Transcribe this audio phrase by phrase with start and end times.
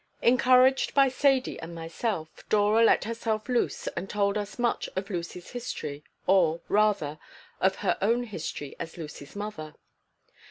[0.23, 5.51] Encouraged by Sadie and myself, Dora let herself loose and told us much of Lucy's
[5.51, 7.19] history, or, rather,
[7.59, 9.75] of her own history as Lucy's mother.